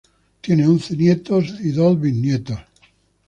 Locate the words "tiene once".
0.41-0.97